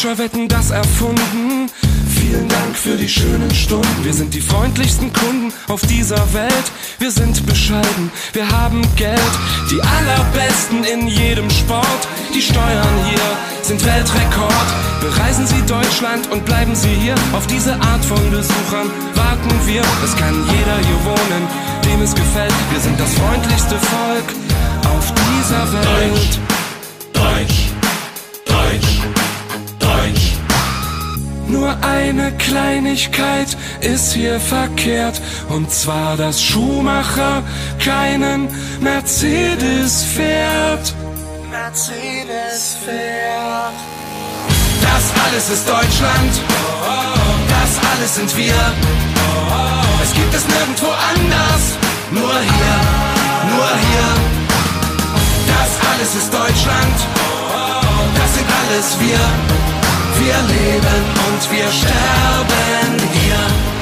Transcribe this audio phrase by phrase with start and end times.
[0.00, 1.70] Deutscher Wetten das erfunden.
[2.08, 4.02] Vielen Dank für die schönen Stunden.
[4.02, 6.72] Wir sind die freundlichsten Kunden auf dieser Welt.
[6.98, 9.20] Wir sind bescheiden, wir haben Geld.
[9.70, 12.08] Die allerbesten in jedem Sport.
[12.34, 13.20] Die Steuern hier
[13.60, 14.68] sind Weltrekord.
[15.02, 17.14] Bereisen Sie Deutschland und bleiben Sie hier.
[17.34, 19.82] Auf diese Art von Besuchern warten wir.
[20.02, 21.46] Es kann jeder hier wohnen,
[21.84, 22.54] dem es gefällt.
[22.70, 24.34] Wir sind das freundlichste Volk
[24.96, 26.14] auf dieser Welt.
[26.14, 26.49] Deutsch,
[31.82, 37.42] eine Kleinigkeit ist hier verkehrt, und zwar, dass Schumacher
[37.82, 38.48] keinen
[38.80, 40.94] Mercedes fährt.
[41.50, 43.74] Mercedes fährt.
[44.80, 46.32] Das alles ist Deutschland,
[47.48, 48.54] das alles sind wir.
[50.02, 51.62] Es gibt es nirgendwo anders,
[52.10, 52.80] nur hier,
[53.54, 54.08] nur hier.
[55.46, 56.96] Das alles ist Deutschland,
[58.14, 59.49] das sind alles wir.
[60.18, 63.79] Wir leben und wir sterben hier.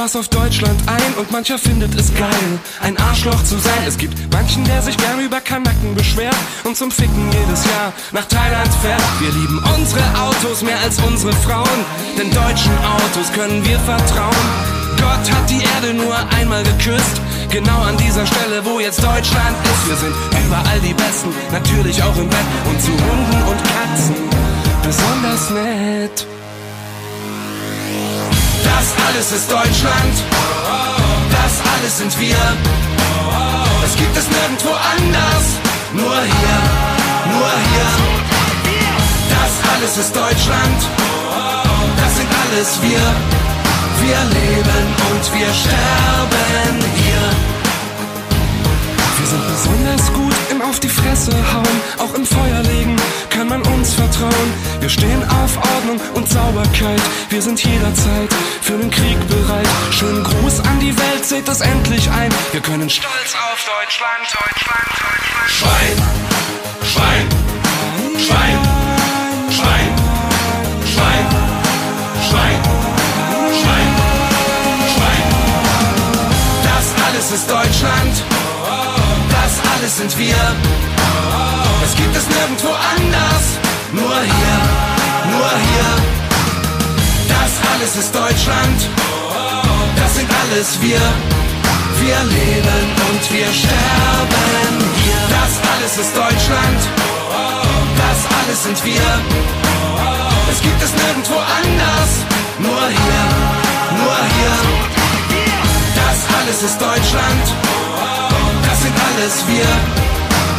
[0.00, 3.84] Was auf Deutschland ein und mancher findet es geil, ein Arschloch zu sein.
[3.86, 6.34] Es gibt manchen, der sich gern über Kanacken beschwert
[6.64, 9.02] und zum Ficken jedes Jahr nach Thailand fährt.
[9.20, 11.84] Wir lieben unsere Autos mehr als unsere Frauen,
[12.16, 14.80] denn deutschen Autos können wir vertrauen.
[14.96, 19.88] Gott hat die Erde nur einmal geküsst, genau an dieser Stelle, wo jetzt Deutschland ist.
[19.88, 20.14] Wir sind
[20.46, 22.79] überall die Besten, natürlich auch im Bett und
[29.30, 30.14] Das ist Deutschland,
[31.30, 32.36] das alles sind wir.
[33.84, 35.44] Es gibt es nirgendwo anders,
[35.92, 36.58] nur hier,
[37.30, 37.90] nur hier.
[39.30, 40.78] Das alles ist Deutschland,
[41.96, 43.04] das sind alles wir.
[44.02, 47.30] Wir leben und wir sterben hier.
[49.16, 52.62] Wir sind besonders gut im Auf die Fresse hauen, auch im Feuer
[54.10, 54.52] vertrauen.
[54.80, 58.28] Wir stehen auf Ordnung und Sauberkeit, wir sind jederzeit
[58.60, 59.68] für den Krieg bereit.
[59.90, 62.30] Schönen Gruß an die Welt, seht es endlich ein.
[62.52, 65.50] Wir können stolz auf Deutschland, Deutschland, Deutschland.
[65.50, 65.96] Schwein,
[66.92, 67.26] Schwein,
[68.18, 68.58] Schwein,
[69.50, 69.88] Schwein,
[70.84, 71.26] Schwein,
[72.22, 72.56] Schwein,
[73.60, 73.88] Schwein,
[74.94, 75.24] Schwein.
[76.64, 78.24] Das alles ist Deutschland,
[79.30, 80.36] das alles sind wir.
[81.84, 84.58] Es gibt es nirgendwo anders, nur hier,
[85.32, 85.90] nur hier.
[87.28, 88.88] Das alles ist Deutschland,
[89.96, 91.00] das sind alles wir.
[92.00, 95.22] Wir leben und wir sterben hier.
[95.36, 96.80] Das alles ist Deutschland,
[98.02, 99.08] das alles sind wir.
[100.50, 102.10] Es gibt es nirgendwo anders,
[102.58, 103.24] nur hier,
[103.98, 104.56] nur hier.
[105.94, 107.44] Das alles ist Deutschland,
[108.68, 109.70] das sind alles wir.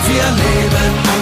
[0.07, 1.20] Wir leben und wir sterben.